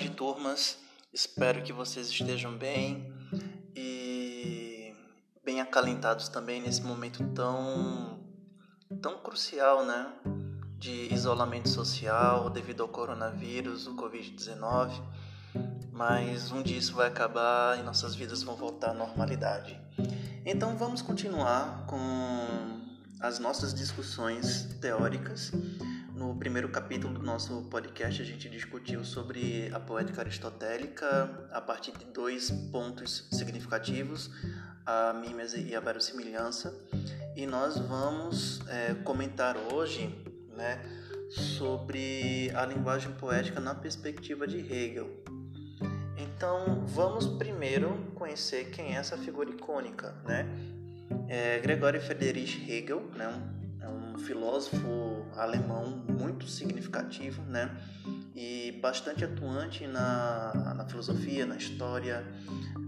tarde, 0.00 0.10
turmas. 0.10 0.78
Espero 1.12 1.62
que 1.62 1.72
vocês 1.72 2.08
estejam 2.08 2.56
bem 2.56 3.12
e 3.76 4.94
bem 5.44 5.60
acalentados 5.60 6.28
também 6.28 6.62
nesse 6.62 6.80
momento 6.82 7.22
tão 7.34 8.18
tão 9.02 9.18
crucial, 9.18 9.84
né? 9.84 10.10
De 10.78 11.12
isolamento 11.12 11.68
social 11.68 12.48
devido 12.48 12.82
ao 12.82 12.88
coronavírus, 12.88 13.86
o 13.86 13.94
Covid-19. 13.94 15.02
Mas 15.92 16.50
um 16.50 16.62
dia 16.62 16.78
isso 16.78 16.94
vai 16.94 17.08
acabar 17.08 17.78
e 17.78 17.82
nossas 17.82 18.14
vidas 18.14 18.42
vão 18.42 18.56
voltar 18.56 18.92
à 18.92 18.94
normalidade. 18.94 19.78
Então 20.46 20.78
vamos 20.78 21.02
continuar 21.02 21.84
com 21.86 22.80
as 23.20 23.38
nossas 23.38 23.74
discussões 23.74 24.62
teóricas 24.80 25.52
no 26.20 26.34
primeiro 26.34 26.68
capítulo 26.68 27.14
do 27.14 27.22
nosso 27.22 27.62
podcast, 27.70 28.20
a 28.20 28.24
gente 28.26 28.46
discutiu 28.50 29.02
sobre 29.02 29.70
a 29.72 29.80
poética 29.80 30.20
aristotélica 30.20 31.48
a 31.50 31.62
partir 31.62 31.92
de 31.92 32.04
dois 32.04 32.50
pontos 32.70 33.26
significativos, 33.32 34.30
a 34.84 35.14
mímese 35.14 35.62
e 35.62 35.74
a 35.74 35.80
verossimilhança. 35.80 36.74
E 37.34 37.46
nós 37.46 37.78
vamos 37.78 38.60
é, 38.68 38.92
comentar 39.02 39.56
hoje 39.72 40.14
né, 40.54 40.78
sobre 41.30 42.52
a 42.54 42.66
linguagem 42.66 43.12
poética 43.12 43.58
na 43.58 43.74
perspectiva 43.74 44.46
de 44.46 44.58
Hegel. 44.58 45.24
Então, 46.18 46.84
vamos 46.86 47.26
primeiro 47.26 48.12
conhecer 48.14 48.66
quem 48.66 48.94
é 48.94 48.98
essa 48.98 49.16
figura 49.16 49.48
icônica. 49.48 50.14
Né? 50.26 50.46
É 51.30 51.58
Gregório 51.60 51.98
Friedrich 51.98 52.70
Hegel, 52.70 53.10
né, 53.16 53.26
um 53.26 53.59
filósofo 54.20 55.26
alemão 55.36 55.86
muito 56.08 56.46
significativo, 56.46 57.42
né? 57.42 57.70
E 58.34 58.78
bastante 58.80 59.24
atuante 59.24 59.86
na, 59.86 60.74
na 60.76 60.84
filosofia, 60.86 61.44
na 61.44 61.56
história, 61.56 62.24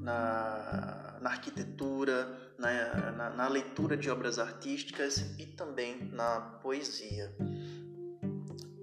na, 0.01 1.19
na 1.21 1.31
arquitetura, 1.31 2.53
na, 2.59 3.13
na, 3.13 3.31
na 3.31 3.49
leitura 3.49 3.97
de 3.97 4.09
obras 4.11 4.39
artísticas 4.39 5.35
e 5.39 5.47
também 5.47 6.09
na 6.13 6.41
poesia. 6.63 7.35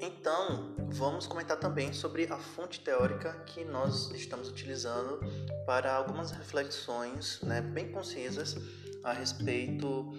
Então, 0.02 0.75
vamos 0.91 1.28
comentar 1.28 1.58
também 1.58 1.91
sobre 1.91 2.25
a 2.31 2.38
fonte 2.38 2.80
teórica 2.80 3.34
que 3.45 3.66
nós 3.66 4.11
estamos 4.11 4.50
utilizando 4.50 5.19
para 5.66 5.94
algumas 5.94 6.31
reflexões 6.31 7.41
né, 7.41 7.61
bem 7.61 7.91
concisas 7.91 8.56
a 9.03 9.11
respeito 9.11 10.13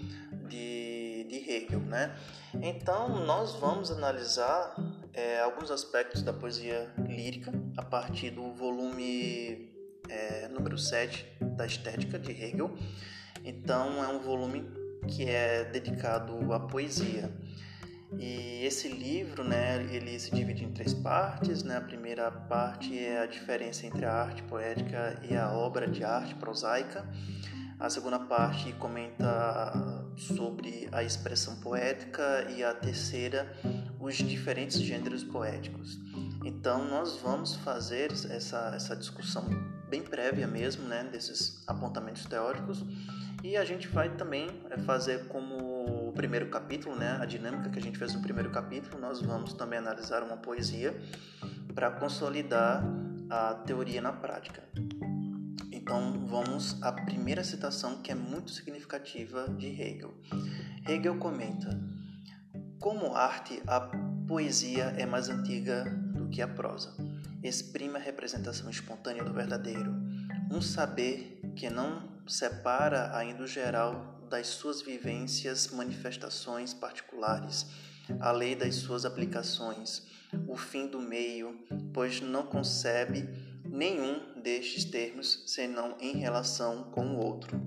de 0.49 1.10
de 1.31 1.51
Hegel, 1.51 1.81
né? 1.81 2.15
Então 2.61 3.25
nós 3.25 3.55
vamos 3.55 3.91
analisar 3.91 4.75
é, 5.15 5.41
alguns 5.41 5.71
aspectos 5.71 6.23
da 6.23 6.33
poesia 6.33 6.93
lírica 6.99 7.53
a 7.77 7.83
partir 7.83 8.31
do 8.31 8.53
volume 8.53 9.71
é, 10.09 10.49
número 10.49 10.77
7 10.77 11.27
da 11.57 11.65
Estética 11.65 12.19
de 12.19 12.33
Hegel. 12.33 12.71
Então 13.45 14.03
é 14.03 14.09
um 14.09 14.19
volume 14.19 14.69
que 15.07 15.29
é 15.29 15.65
dedicado 15.65 16.53
à 16.53 16.61
poesia. 16.61 17.31
E 18.19 18.65
esse 18.65 18.89
livro, 18.89 19.45
né, 19.45 19.87
ele 19.93 20.19
se 20.19 20.35
divide 20.35 20.65
em 20.65 20.73
três 20.73 20.93
partes, 20.93 21.63
né? 21.63 21.77
A 21.77 21.81
primeira 21.81 22.29
parte 22.31 22.99
é 22.99 23.21
a 23.21 23.27
diferença 23.27 23.87
entre 23.87 24.05
a 24.05 24.13
arte 24.13 24.43
poética 24.43 25.21
e 25.23 25.37
a 25.37 25.53
obra 25.53 25.87
de 25.87 26.03
arte 26.03 26.35
prosaica. 26.35 27.07
A 27.79 27.89
segunda 27.89 28.19
parte 28.19 28.73
comenta 28.75 30.10
sobre 30.21 30.89
a 30.93 31.03
expressão 31.03 31.57
poética 31.57 32.47
e 32.51 32.63
a 32.63 32.75
terceira 32.75 33.51
os 33.99 34.17
diferentes 34.17 34.81
gêneros 34.81 35.25
poéticos. 35.25 35.99
Então 36.45 36.89
nós 36.89 37.17
vamos 37.17 37.57
fazer 37.57 38.13
essa, 38.13 38.73
essa 38.75 38.97
discussão 38.97 39.45
bem 39.89 40.03
prévia 40.03 40.47
mesmo, 40.47 40.87
né, 40.87 41.05
desses 41.11 41.63
apontamentos 41.67 42.25
teóricos 42.25 42.85
e 43.43 43.57
a 43.57 43.65
gente 43.65 43.89
vai 43.89 44.09
também 44.17 44.49
é, 44.71 44.79
fazer 44.79 45.27
como 45.27 46.09
o 46.09 46.13
primeiro 46.13 46.49
capítulo, 46.49 46.95
né, 46.95 47.19
a 47.21 47.25
dinâmica 47.25 47.71
que 47.71 47.79
a 47.79 47.83
gente 47.83 47.99
fez 47.99 48.15
no 48.15 48.21
primeiro 48.21 48.51
capítulo, 48.51 49.01
nós 49.01 49.21
vamos 49.21 49.53
também 49.55 49.79
analisar 49.79 50.23
uma 50.23 50.37
poesia 50.37 50.95
para 51.75 51.91
consolidar 51.91 52.85
a 53.29 53.55
teoria 53.55 54.01
na 54.01 54.13
prática. 54.13 54.63
Então 55.91 56.25
vamos 56.29 56.81
à 56.85 56.93
primeira 56.93 57.43
citação 57.43 58.01
que 58.01 58.13
é 58.13 58.15
muito 58.15 58.53
significativa 58.53 59.49
de 59.49 59.67
Hegel. 59.67 60.15
Hegel 60.89 61.19
comenta: 61.19 61.69
Como 62.79 63.17
arte, 63.17 63.61
a 63.67 63.81
poesia 64.29 64.95
é 64.97 65.05
mais 65.05 65.29
antiga 65.29 65.83
do 66.15 66.29
que 66.29 66.41
a 66.41 66.47
prosa. 66.47 66.95
Exprime 67.43 67.97
a 67.97 67.99
representação 67.99 68.71
espontânea 68.71 69.25
do 69.25 69.33
verdadeiro, 69.33 69.93
um 70.49 70.63
saber 70.63 71.41
que 71.57 71.69
não 71.69 72.09
separa 72.25 73.11
ainda 73.17 73.43
o 73.43 73.49
geral 73.49 74.29
das 74.31 74.47
suas 74.47 74.81
vivências, 74.83 75.73
manifestações 75.73 76.73
particulares, 76.73 77.67
a 78.21 78.31
lei 78.31 78.55
das 78.55 78.77
suas 78.77 79.05
aplicações, 79.05 80.07
o 80.47 80.57
fim 80.57 80.87
do 80.87 81.01
meio, 81.01 81.59
pois 81.93 82.21
não 82.21 82.45
concebe 82.45 83.29
nenhum 83.65 84.30
destes 84.41 84.85
termos 84.85 85.45
senão 85.47 85.97
em 86.01 86.17
relação 86.17 86.85
com 86.85 87.17
o 87.17 87.19
outro. 87.19 87.61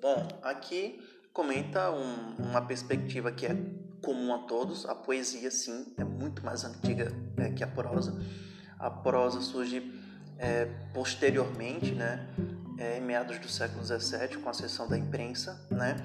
Bom, 0.00 0.26
aqui 0.42 1.00
comenta 1.32 1.90
um, 1.90 2.36
uma 2.36 2.62
perspectiva 2.62 3.30
que 3.30 3.46
é 3.46 3.56
comum 4.02 4.34
a 4.34 4.38
todos. 4.38 4.86
A 4.86 4.94
poesia, 4.94 5.50
sim, 5.50 5.94
é 5.96 6.04
muito 6.04 6.44
mais 6.44 6.64
antiga 6.64 7.12
é, 7.36 7.50
que 7.50 7.62
a 7.62 7.66
prosa. 7.66 8.16
A 8.78 8.90
prosa 8.90 9.40
surge 9.40 9.92
é, 10.38 10.66
posteriormente, 10.92 11.92
né, 11.92 12.28
é, 12.78 12.98
em 12.98 13.00
meados 13.00 13.38
do 13.38 13.48
século 13.48 13.84
XVII, 13.84 14.38
com 14.42 14.48
a 14.48 14.52
seção 14.52 14.88
da 14.88 14.98
imprensa, 14.98 15.66
né, 15.70 15.96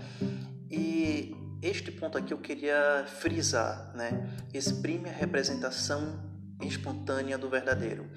e 0.69 1.35
este 1.61 1.91
ponto 1.91 2.17
aqui 2.17 2.33
eu 2.33 2.37
queria 2.37 3.05
frisar, 3.07 3.91
né, 3.93 4.29
exprime 4.53 5.09
a 5.09 5.13
representação 5.13 6.31
espontânea 6.61 7.37
do 7.37 7.49
verdadeiro. 7.49 8.09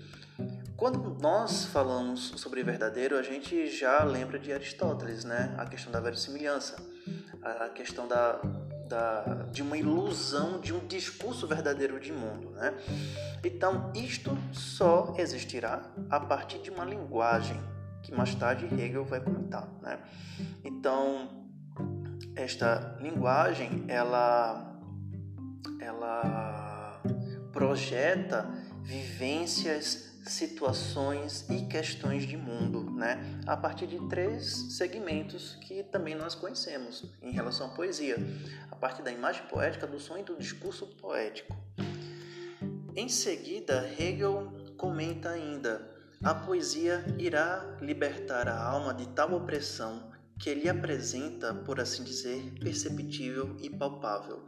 Quando 0.77 1.17
nós 1.21 1.67
falamos 1.67 2.35
sobre 2.37 2.63
verdadeiro, 2.65 3.17
a 3.17 3.23
gente 3.23 3.69
já 3.69 4.03
lembra 4.03 4.39
de 4.41 4.53
Aristóteles, 4.53 5.25
né? 5.25 5.55
A 5.57 5.67
questão 5.67 5.93
da 5.93 6.01
verossimilhança, 6.01 6.77
a 7.43 7.69
questão 7.69 8.09
da, 8.09 8.41
da, 8.89 9.23
de 9.53 9.63
uma 9.63 9.77
ilusão 9.77 10.61
de 10.61 10.75
um 10.75 10.85
discurso 10.87 11.47
verdadeiro 11.47 12.01
de 12.01 12.13
mundo, 12.13 12.51
né? 12.51 12.75
Então, 13.45 13.93
isto 13.95 14.37
só 14.53 15.15
existirá 15.17 15.83
a 16.11 16.19
partir 16.19 16.59
de 16.59 16.71
uma 16.71 16.85
linguagem 16.85 17.61
que 18.03 18.13
mais 18.13 18.35
tarde 18.35 18.67
Hegel 18.67 19.05
vai 19.05 19.21
comentar, 19.21 19.69
né? 19.81 20.01
Então, 20.65 21.47
esta 22.35 22.97
linguagem, 23.01 23.85
ela, 23.87 24.77
ela 25.81 27.01
projeta 27.53 28.49
vivências 28.83 30.14
situações 30.27 31.45
e 31.51 31.67
questões 31.67 32.27
de 32.27 32.37
mundo, 32.37 32.91
né? 32.91 33.41
A 33.47 33.57
partir 33.57 33.87
de 33.87 33.99
três 34.09 34.77
segmentos 34.77 35.57
que 35.61 35.83
também 35.83 36.15
nós 36.15 36.35
conhecemos 36.35 37.05
em 37.23 37.33
relação 37.33 37.67
à 37.67 37.71
poesia, 37.71 38.17
a 38.71 38.77
partir 38.77 39.03
da 39.03 39.13
imagem 39.13 39.43
poética, 39.47 39.87
do 39.87 40.01
som 40.01 40.17
e 40.17 40.23
do 40.23 40.37
discurso 40.37 40.87
poético. 40.87 41.55
Em 42.97 43.09
seguida, 43.09 43.89
Hegel 43.99 44.53
comenta 44.77 45.31
ainda: 45.31 45.91
a 46.23 46.35
poesia 46.35 47.05
irá 47.19 47.77
libertar 47.81 48.49
a 48.49 48.63
alma 48.63 48.95
de 48.95 49.07
tal 49.09 49.33
opressão 49.35 50.13
que 50.39 50.49
ele 50.51 50.69
apresenta, 50.69 51.55
por 51.55 51.81
assim 51.81 52.03
dizer, 52.03 52.53
perceptível 52.61 53.57
e 53.61 53.71
palpável 53.71 54.43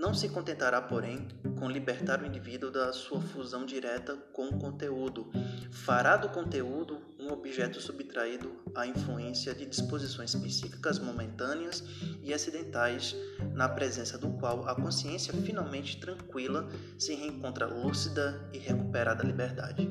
não 0.00 0.14
se 0.14 0.30
contentará, 0.30 0.80
porém, 0.80 1.28
com 1.58 1.68
libertar 1.68 2.22
o 2.22 2.26
indivíduo 2.26 2.70
da 2.70 2.90
sua 2.90 3.20
fusão 3.20 3.66
direta 3.66 4.16
com 4.32 4.48
o 4.48 4.58
conteúdo. 4.58 5.30
Fará 5.70 6.16
do 6.16 6.30
conteúdo 6.30 7.02
um 7.18 7.30
objeto 7.30 7.82
subtraído 7.82 8.50
à 8.74 8.86
influência 8.86 9.54
de 9.54 9.66
disposições 9.66 10.34
psíquicas 10.34 10.98
momentâneas 10.98 11.84
e 12.22 12.32
acidentais, 12.32 13.14
na 13.52 13.68
presença 13.68 14.16
do 14.16 14.30
qual 14.38 14.66
a 14.66 14.74
consciência 14.74 15.34
finalmente 15.34 16.00
tranquila 16.00 16.66
se 16.98 17.14
reencontra 17.14 17.66
lúcida 17.66 18.48
e 18.54 18.58
recuperada 18.58 19.22
a 19.22 19.26
liberdade. 19.26 19.86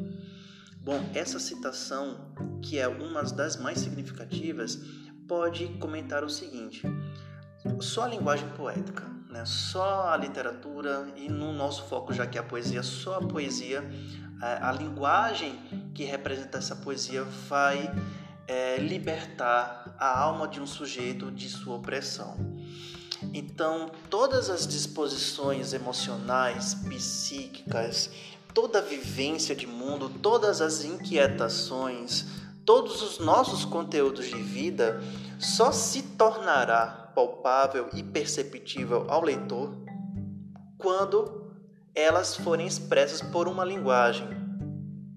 Bom, 0.81 1.07
essa 1.13 1.37
citação, 1.39 2.33
que 2.63 2.79
é 2.79 2.87
uma 2.87 3.21
das 3.21 3.57
mais 3.57 3.77
significativas, 3.77 4.79
pode 5.27 5.67
comentar 5.77 6.23
o 6.23 6.29
seguinte: 6.29 6.81
só 7.79 8.05
a 8.05 8.07
linguagem 8.07 8.49
poética 8.57 9.18
né? 9.29 9.45
Só 9.45 10.09
a 10.09 10.17
literatura 10.17 11.07
e 11.15 11.29
no 11.29 11.53
nosso 11.53 11.83
foco, 11.83 12.11
já 12.11 12.25
que 12.25 12.37
é 12.37 12.41
a 12.41 12.43
poesia, 12.43 12.81
só 12.81 13.17
a 13.17 13.21
poesia, 13.21 13.87
a, 14.41 14.69
a 14.69 14.71
linguagem 14.71 15.57
que 15.93 16.03
representa 16.03 16.57
essa 16.57 16.75
poesia 16.75 17.23
vai 17.47 17.93
é, 18.47 18.77
libertar 18.77 19.95
a 19.99 20.19
alma 20.19 20.47
de 20.47 20.59
um 20.59 20.65
sujeito 20.65 21.31
de 21.31 21.47
sua 21.47 21.75
opressão. 21.75 22.35
Então, 23.33 23.91
todas 24.09 24.49
as 24.49 24.65
disposições 24.65 25.73
emocionais, 25.73 26.73
psíquicas, 26.73 28.09
toda 28.53 28.79
a 28.79 28.81
vivência 28.81 29.55
de 29.55 29.67
mundo, 29.67 30.09
todas 30.09 30.61
as 30.61 30.83
inquietações, 30.83 32.25
todos 32.69 33.01
os 33.01 33.17
nossos 33.17 33.65
conteúdos 33.65 34.27
de 34.27 34.39
vida 34.43 35.01
só 35.39 35.71
se 35.71 36.03
tornará 36.03 37.11
palpável 37.15 37.89
e 37.95 38.03
perceptível 38.03 39.09
ao 39.09 39.23
leitor 39.23 39.75
quando 40.77 41.51
elas 41.95 42.35
forem 42.35 42.67
expressas 42.67 43.23
por 43.23 43.47
uma 43.47 43.65
linguagem. 43.65 44.27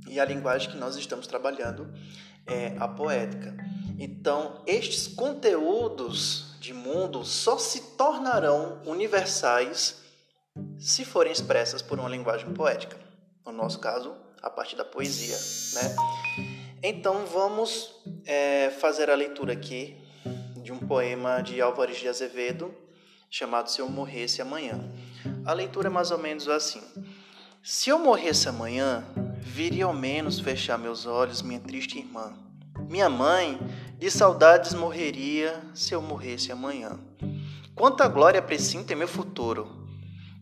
E 0.08 0.18
a 0.18 0.24
linguagem 0.24 0.70
que 0.70 0.78
nós 0.78 0.96
estamos 0.96 1.26
trabalhando 1.26 1.92
é 2.46 2.74
a 2.80 2.88
poética. 2.88 3.54
Então, 3.98 4.62
estes 4.66 5.06
conteúdos 5.06 6.56
de 6.58 6.72
mundo 6.72 7.22
só 7.22 7.58
se 7.58 7.82
tornarão 7.98 8.80
universais 8.86 10.00
se 10.78 11.04
forem 11.04 11.30
expressas 11.30 11.82
por 11.82 12.00
uma 12.00 12.08
linguagem 12.08 12.50
poética. 12.54 12.96
No 13.44 13.52
nosso 13.52 13.78
caso, 13.78 14.14
a 14.40 14.48
partir 14.48 14.74
da 14.74 14.86
poesia, 14.86 15.36
né? 15.74 16.61
Então 16.84 17.24
vamos 17.26 17.94
é, 18.26 18.68
fazer 18.70 19.08
a 19.08 19.14
leitura 19.14 19.52
aqui 19.52 19.96
de 20.56 20.72
um 20.72 20.78
poema 20.80 21.40
de 21.40 21.60
Álvares 21.60 21.98
de 21.98 22.08
Azevedo 22.08 22.74
chamado 23.30 23.70
Se 23.70 23.80
Eu 23.80 23.88
Morresse 23.88 24.42
Amanhã. 24.42 24.92
A 25.46 25.52
leitura 25.52 25.86
é 25.86 25.90
mais 25.90 26.10
ou 26.10 26.18
menos 26.18 26.48
assim: 26.48 26.82
Se 27.62 27.88
eu 27.88 28.00
morresse 28.00 28.48
amanhã, 28.48 29.04
viria 29.38 29.84
ao 29.84 29.94
menos 29.94 30.40
fechar 30.40 30.76
meus 30.76 31.06
olhos, 31.06 31.40
minha 31.40 31.60
triste 31.60 32.00
irmã. 32.00 32.32
Minha 32.88 33.08
mãe, 33.08 33.60
de 33.96 34.10
saudades, 34.10 34.74
morreria 34.74 35.62
se 35.72 35.94
eu 35.94 36.02
morresse 36.02 36.50
amanhã. 36.50 36.98
Quanta 37.76 38.08
glória 38.08 38.42
presinto 38.42 38.92
em 38.92 38.96
meu 38.96 39.06
futuro, 39.06 39.86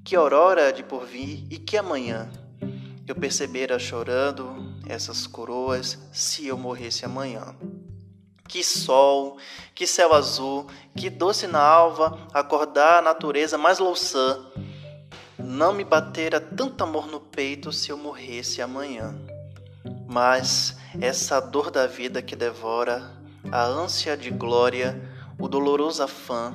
que 0.02 0.16
aurora 0.16 0.72
de 0.72 0.82
porvir 0.82 1.44
e 1.50 1.58
que 1.58 1.76
amanhã 1.76 2.30
eu 3.06 3.14
percebera 3.14 3.78
chorando 3.78 4.69
essas 4.90 5.26
coroas 5.26 5.98
se 6.12 6.46
eu 6.46 6.58
morresse 6.58 7.04
amanhã. 7.04 7.54
Que 8.48 8.64
sol, 8.64 9.38
que 9.74 9.86
céu 9.86 10.12
azul, 10.12 10.66
que 10.96 11.08
doce 11.08 11.46
na 11.46 11.60
alva 11.60 12.26
acordar 12.34 12.98
a 12.98 13.02
natureza 13.02 13.56
mais 13.56 13.78
louçã. 13.78 14.44
Não 15.38 15.72
me 15.72 15.84
batera 15.84 16.40
tanto 16.40 16.82
amor 16.82 17.06
no 17.06 17.20
peito 17.20 17.72
se 17.72 17.90
eu 17.90 17.96
morresse 17.96 18.60
amanhã. 18.60 19.14
Mas 20.08 20.76
essa 21.00 21.38
dor 21.38 21.70
da 21.70 21.86
vida 21.86 22.20
que 22.20 22.34
devora, 22.34 23.16
a 23.52 23.64
ânsia 23.64 24.16
de 24.16 24.30
glória, 24.30 25.00
o 25.38 25.46
doloroso 25.48 26.02
afã, 26.02 26.52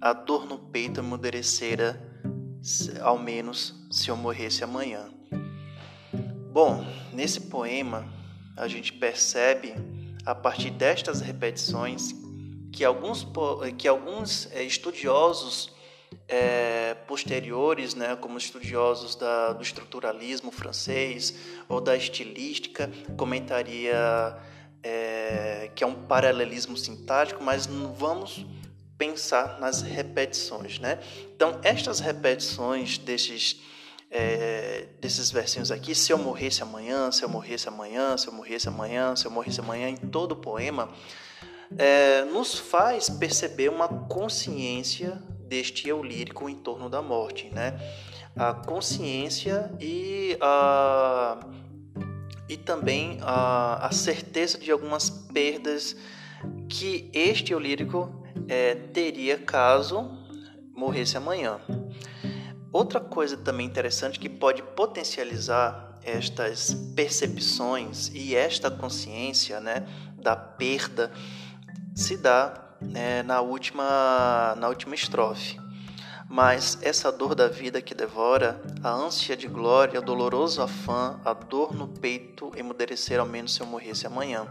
a 0.00 0.12
dor 0.12 0.44
no 0.46 0.58
peito 0.58 1.00
emuderecera, 1.00 2.02
ao 3.00 3.16
menos 3.16 3.86
se 3.90 4.10
eu 4.10 4.16
morresse 4.16 4.64
amanhã. 4.64 5.15
Bom, 6.56 6.82
nesse 7.12 7.38
poema 7.38 8.08
a 8.56 8.66
gente 8.66 8.90
percebe 8.90 9.74
a 10.24 10.34
partir 10.34 10.70
destas 10.70 11.20
repetições 11.20 12.14
que 12.72 12.82
alguns, 12.82 13.26
que 13.76 13.86
alguns 13.86 14.50
eh, 14.52 14.62
estudiosos 14.62 15.70
é, 16.26 16.94
posteriores, 17.06 17.94
né, 17.94 18.16
como 18.16 18.38
estudiosos 18.38 19.16
da, 19.16 19.52
do 19.52 19.62
estruturalismo 19.62 20.50
francês 20.50 21.34
ou 21.68 21.78
da 21.78 21.94
estilística, 21.94 22.90
comentaria 23.18 24.34
é, 24.82 25.70
que 25.74 25.84
é 25.84 25.86
um 25.86 26.06
paralelismo 26.06 26.74
sintático, 26.74 27.44
mas 27.44 27.66
vamos 27.66 28.46
pensar 28.96 29.60
nas 29.60 29.82
repetições, 29.82 30.78
né? 30.78 31.00
Então, 31.34 31.60
estas 31.62 32.00
repetições 32.00 32.96
desses 32.96 33.60
é, 34.18 34.88
desses 34.98 35.30
versinhos 35.30 35.70
aqui, 35.70 35.94
se 35.94 36.10
eu 36.10 36.16
morresse 36.16 36.62
amanhã, 36.62 37.12
se 37.12 37.22
eu 37.22 37.28
morresse 37.28 37.68
amanhã, 37.68 38.16
se 38.16 38.26
eu 38.26 38.32
morresse 38.32 38.66
amanhã, 38.66 39.14
se 39.14 39.26
eu 39.26 39.30
morresse 39.30 39.60
amanhã, 39.60 39.90
em 39.90 39.96
todo 39.96 40.32
o 40.32 40.36
poema, 40.36 40.88
é, 41.76 42.24
nos 42.24 42.58
faz 42.58 43.10
perceber 43.10 43.68
uma 43.68 43.88
consciência 43.88 45.22
deste 45.46 45.86
eu 45.86 46.02
lírico 46.02 46.48
em 46.48 46.54
torno 46.54 46.88
da 46.88 47.02
morte, 47.02 47.50
né? 47.52 47.78
A 48.34 48.54
consciência 48.54 49.70
e 49.80 50.36
a 50.40 51.38
e 52.48 52.56
também 52.56 53.18
a, 53.22 53.86
a 53.86 53.90
certeza 53.90 54.56
de 54.56 54.70
algumas 54.70 55.10
perdas 55.10 55.96
que 56.68 57.10
este 57.12 57.52
eu 57.52 57.58
lírico 57.58 58.24
é, 58.48 58.74
teria 58.74 59.36
caso 59.36 60.08
morresse 60.72 61.16
amanhã. 61.16 61.60
Outra 62.76 63.00
coisa 63.00 63.38
também 63.38 63.66
interessante 63.66 64.20
que 64.20 64.28
pode 64.28 64.62
potencializar 64.62 65.98
estas 66.04 66.74
percepções 66.94 68.10
e 68.12 68.36
esta 68.36 68.70
consciência 68.70 69.60
né, 69.60 69.86
da 70.18 70.36
perda 70.36 71.10
se 71.94 72.18
dá 72.18 72.52
né, 72.78 73.22
na, 73.22 73.40
última, 73.40 74.54
na 74.58 74.68
última 74.68 74.94
estrofe. 74.94 75.58
Mas 76.28 76.78
essa 76.82 77.10
dor 77.10 77.34
da 77.34 77.48
vida 77.48 77.80
que 77.80 77.94
devora, 77.94 78.60
a 78.84 78.90
ânsia 78.90 79.34
de 79.34 79.48
glória, 79.48 79.98
o 79.98 80.02
doloroso 80.02 80.60
afã, 80.60 81.18
a 81.24 81.32
dor 81.32 81.74
no 81.74 81.88
peito 81.88 82.52
emuderecer 82.56 83.18
ao 83.18 83.24
menos 83.24 83.54
se 83.54 83.62
eu 83.62 83.66
morresse 83.66 84.06
amanhã. 84.06 84.46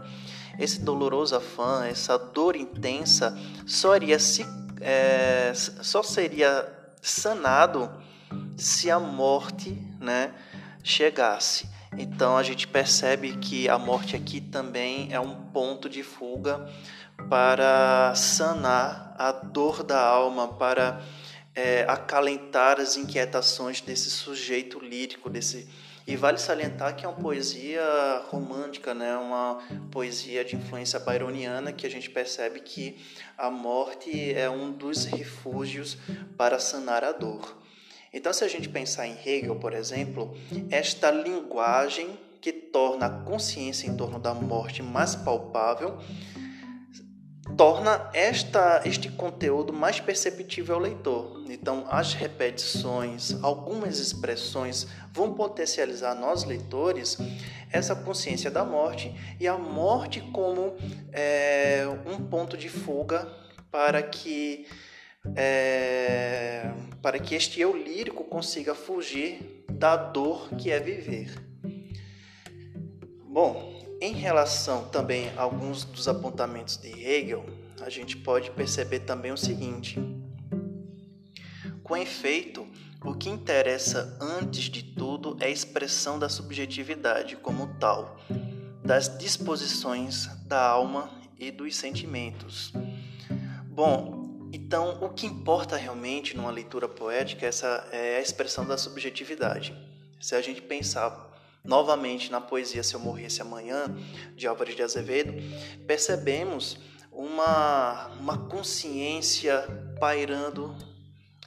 Esse 0.58 0.80
doloroso 0.80 1.36
afã, 1.36 1.86
essa 1.86 2.18
dor 2.18 2.56
intensa, 2.56 3.38
só, 3.64 3.94
iria 3.94 4.18
se, 4.18 4.44
é, 4.80 5.52
só 5.54 6.02
seria 6.02 6.72
sanado 7.00 7.88
se 8.56 8.90
a 8.90 8.98
morte 8.98 9.70
né, 10.00 10.32
chegasse. 10.82 11.68
Então 11.98 12.36
a 12.36 12.42
gente 12.42 12.68
percebe 12.68 13.36
que 13.36 13.68
a 13.68 13.78
morte 13.78 14.16
aqui 14.16 14.40
também 14.40 15.08
é 15.12 15.20
um 15.20 15.34
ponto 15.46 15.88
de 15.88 16.02
fuga 16.02 16.68
para 17.28 18.14
sanar 18.14 19.14
a 19.18 19.32
dor 19.32 19.82
da 19.82 20.00
alma, 20.00 20.48
para 20.48 21.00
é, 21.54 21.84
acalentar 21.88 22.78
as 22.80 22.96
inquietações 22.96 23.80
desse 23.80 24.10
sujeito 24.10 24.78
lírico, 24.78 25.30
desse 25.30 25.68
e 26.06 26.14
vale 26.14 26.38
salientar 26.38 26.94
que 26.94 27.04
é 27.04 27.08
uma 27.08 27.18
poesia 27.18 27.82
romântica, 28.28 28.94
né? 28.94 29.16
uma 29.16 29.58
poesia 29.90 30.44
de 30.44 30.54
influência 30.54 31.00
byroniana, 31.00 31.72
que 31.72 31.84
a 31.84 31.90
gente 31.90 32.08
percebe 32.08 32.60
que 32.60 32.96
a 33.36 33.50
morte 33.50 34.32
é 34.32 34.48
um 34.48 34.70
dos 34.70 35.04
refúgios 35.04 35.98
para 36.36 36.60
sanar 36.60 37.02
a 37.02 37.10
dor. 37.10 37.56
Então, 38.16 38.32
se 38.32 38.42
a 38.42 38.48
gente 38.48 38.66
pensar 38.66 39.06
em 39.06 39.14
Hegel, 39.22 39.56
por 39.56 39.74
exemplo, 39.74 40.34
esta 40.70 41.10
linguagem 41.10 42.18
que 42.40 42.50
torna 42.50 43.04
a 43.04 43.10
consciência 43.10 43.86
em 43.86 43.94
torno 43.94 44.18
da 44.18 44.32
morte 44.32 44.82
mais 44.82 45.14
palpável 45.14 45.98
torna 47.58 48.10
esta, 48.14 48.80
este 48.86 49.10
conteúdo 49.10 49.70
mais 49.70 50.00
perceptível 50.00 50.76
ao 50.76 50.80
leitor. 50.80 51.44
Então, 51.50 51.86
as 51.90 52.14
repetições, 52.14 53.36
algumas 53.42 53.98
expressões 53.98 54.86
vão 55.12 55.34
potencializar 55.34 56.14
nós 56.14 56.42
leitores 56.42 57.18
essa 57.70 57.94
consciência 57.94 58.50
da 58.50 58.64
morte 58.64 59.14
e 59.38 59.46
a 59.46 59.58
morte 59.58 60.22
como 60.32 60.74
é, 61.12 61.84
um 62.06 62.24
ponto 62.24 62.56
de 62.56 62.70
fuga 62.70 63.30
para 63.70 64.02
que 64.02 64.66
é, 65.34 66.70
para 67.02 67.18
que 67.18 67.34
este 67.34 67.60
eu 67.60 67.76
lírico 67.76 68.24
consiga 68.24 68.74
fugir 68.74 69.64
da 69.70 69.96
dor 69.96 70.50
que 70.56 70.70
é 70.70 70.78
viver. 70.78 71.34
Bom, 73.24 73.76
em 74.00 74.12
relação 74.12 74.88
também 74.88 75.30
a 75.36 75.42
alguns 75.42 75.84
dos 75.84 76.08
apontamentos 76.08 76.76
de 76.76 76.88
Hegel, 76.88 77.44
a 77.80 77.90
gente 77.90 78.16
pode 78.16 78.50
perceber 78.50 79.00
também 79.00 79.32
o 79.32 79.36
seguinte: 79.36 79.98
com 81.82 81.96
efeito, 81.96 82.66
o 83.04 83.14
que 83.14 83.28
interessa 83.28 84.18
antes 84.20 84.64
de 84.64 84.82
tudo 84.82 85.36
é 85.40 85.46
a 85.46 85.50
expressão 85.50 86.18
da 86.18 86.28
subjetividade 86.28 87.36
como 87.36 87.68
tal, 87.78 88.18
das 88.82 89.18
disposições 89.18 90.26
da 90.46 90.60
alma 90.60 91.10
e 91.38 91.50
dos 91.50 91.76
sentimentos. 91.76 92.72
Bom, 93.68 94.15
então, 94.52 94.98
o 95.02 95.08
que 95.10 95.26
importa 95.26 95.76
realmente 95.76 96.36
numa 96.36 96.50
leitura 96.50 96.88
poética 96.88 97.44
é 97.44 97.48
essa 97.48 97.88
é 97.92 98.16
a 98.16 98.20
expressão 98.20 98.64
da 98.64 98.78
subjetividade. 98.78 99.74
Se 100.20 100.34
a 100.34 100.40
gente 100.40 100.62
pensar 100.62 101.26
novamente 101.64 102.30
na 102.30 102.40
poesia 102.40 102.82
Se 102.82 102.94
Eu 102.94 103.00
Morresse 103.00 103.42
Amanhã, 103.42 103.94
de 104.34 104.46
Álvares 104.46 104.76
de 104.76 104.82
Azevedo, 104.82 105.34
percebemos 105.86 106.78
uma, 107.10 108.08
uma 108.20 108.38
consciência 108.46 109.66
pairando 109.98 110.76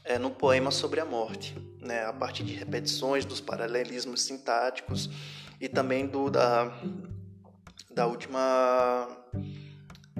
é, 0.04 0.18
no 0.18 0.32
poema 0.32 0.72
sobre 0.72 1.00
a 1.00 1.06
morte, 1.06 1.56
né? 1.80 2.06
a 2.06 2.14
partir 2.14 2.44
de 2.44 2.54
repetições 2.54 3.24
dos 3.24 3.40
paralelismos 3.40 4.22
sintáticos 4.22 5.10
e 5.62 5.70
também 5.70 6.08
do, 6.08 6.30
da, 6.30 6.72
da, 7.92 8.08
última, 8.08 9.08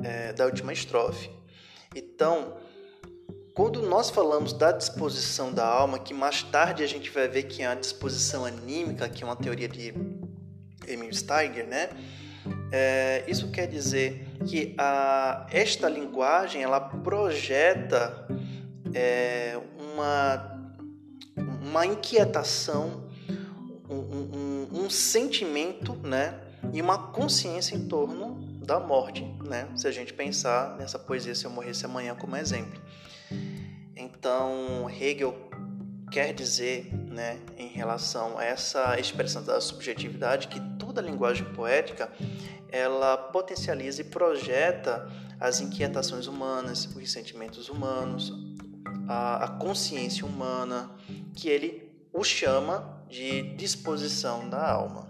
é, 0.02 0.32
da 0.34 0.46
última 0.46 0.72
estrofe. 0.72 1.30
Então, 1.96 2.58
quando 3.60 3.82
nós 3.82 4.10
falamos 4.10 4.54
da 4.54 4.72
disposição 4.72 5.52
da 5.52 5.68
alma, 5.68 6.00
que 6.00 6.14
mais 6.14 6.44
tarde 6.44 6.82
a 6.82 6.88
gente 6.88 7.10
vai 7.10 7.28
ver 7.28 7.44
que 7.44 7.62
é 7.62 7.68
a 7.68 7.76
disposição 7.76 8.46
anímica, 8.46 9.10
que 9.10 9.22
é 9.22 9.28
uma 9.28 9.36
teoria 9.36 9.68
de 9.68 9.94
Emil 10.88 11.14
Steiger, 11.14 11.68
né? 11.68 11.90
É, 12.72 13.26
isso 13.28 13.52
quer 13.52 13.68
dizer 13.68 14.26
que 14.48 14.74
a, 14.78 15.46
esta 15.52 15.90
linguagem 15.90 16.64
ela 16.64 16.80
projeta 16.80 18.26
é, 18.94 19.60
uma, 19.94 20.74
uma 21.62 21.86
inquietação, 21.86 23.10
um, 23.90 23.94
um, 23.94 24.86
um, 24.86 24.90
sentimento, 24.90 25.96
né? 25.96 26.40
E 26.72 26.82
uma 26.82 27.10
consciência 27.12 27.76
em 27.76 27.90
torno 27.90 28.40
da 28.66 28.80
morte, 28.80 29.26
né? 29.44 29.68
Se 29.76 29.86
a 29.86 29.92
gente 29.92 30.14
pensar 30.14 30.78
nessa 30.78 30.98
poesia 30.98 31.36
Se 31.36 31.44
Eu 31.44 31.52
Morresse 31.52 31.86
Amanhã 31.86 32.16
como 32.16 32.38
exemplo. 32.38 32.80
Então, 34.20 34.90
Hegel 34.90 35.34
quer 36.12 36.34
dizer, 36.34 36.94
né, 36.94 37.40
em 37.58 37.70
relação 37.70 38.38
a 38.38 38.44
essa 38.44 39.00
expressão 39.00 39.42
da 39.42 39.62
subjetividade, 39.62 40.50
que 40.50 40.60
toda 40.78 41.02
linguagem 41.02 41.46
poética 41.54 42.12
ela 42.68 43.18
potencializa 43.18 44.02
e 44.02 44.04
projeta 44.04 45.10
as 45.40 45.62
inquietações 45.62 46.28
humanas, 46.28 46.86
os 46.86 47.10
sentimentos 47.10 47.70
humanos, 47.70 48.34
a, 49.08 49.46
a 49.46 49.48
consciência 49.48 50.26
humana, 50.26 50.92
que 51.34 51.48
ele 51.48 51.90
o 52.12 52.22
chama 52.22 53.02
de 53.08 53.56
disposição 53.56 54.50
da 54.50 54.70
alma. 54.70 55.08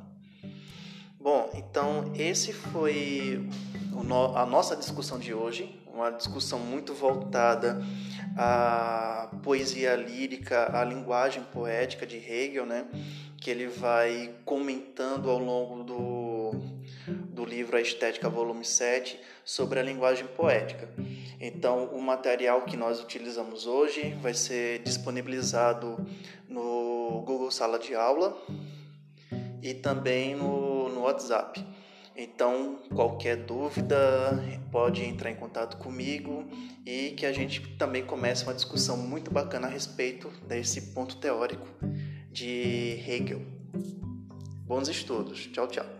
Bom, 1.19 1.49
então 1.55 2.13
esse 2.15 2.53
foi 2.53 3.49
a 4.35 4.45
nossa 4.45 4.75
discussão 4.75 5.17
de 5.17 5.33
hoje, 5.33 5.81
uma 5.91 6.11
discussão 6.11 6.59
muito 6.59 6.93
voltada 6.93 7.81
à 8.41 9.29
poesia 9.43 9.97
lírica, 9.97 10.71
à 10.73 10.81
linguagem 10.85 11.43
poética 11.51 12.07
de 12.07 12.15
Hegel, 12.15 12.65
né? 12.65 12.87
que 13.35 13.49
ele 13.49 13.67
vai 13.67 14.33
comentando 14.45 15.29
ao 15.29 15.37
longo 15.37 15.83
do, 15.83 16.51
do 17.33 17.43
livro 17.43 17.75
A 17.75 17.81
Estética, 17.81 18.29
volume 18.29 18.63
7, 18.63 19.19
sobre 19.43 19.77
a 19.79 19.83
linguagem 19.83 20.25
poética. 20.25 20.87
Então, 21.37 21.87
o 21.87 22.01
material 22.01 22.61
que 22.61 22.77
nós 22.77 23.01
utilizamos 23.01 23.67
hoje 23.67 24.17
vai 24.21 24.33
ser 24.33 24.79
disponibilizado 24.83 25.97
no 26.47 27.21
Google 27.25 27.51
Sala 27.51 27.77
de 27.77 27.93
Aula 27.93 28.37
e 29.61 29.73
também 29.73 30.35
no, 30.35 30.87
no 30.87 31.01
WhatsApp. 31.01 31.65
Então, 32.15 32.79
qualquer 32.93 33.37
dúvida 33.37 33.97
pode 34.71 35.03
entrar 35.03 35.31
em 35.31 35.35
contato 35.35 35.77
comigo 35.77 36.45
e 36.85 37.11
que 37.11 37.25
a 37.25 37.31
gente 37.31 37.61
também 37.77 38.05
comece 38.05 38.43
uma 38.43 38.53
discussão 38.53 38.97
muito 38.97 39.31
bacana 39.31 39.67
a 39.67 39.69
respeito 39.69 40.29
desse 40.47 40.93
ponto 40.93 41.17
teórico 41.17 41.67
de 42.31 43.03
Hegel. 43.07 43.41
Bons 44.65 44.87
estudos. 44.87 45.47
Tchau, 45.47 45.67
tchau. 45.67 45.98